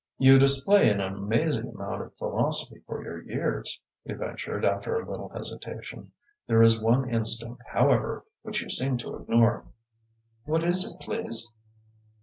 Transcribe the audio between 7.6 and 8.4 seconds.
however,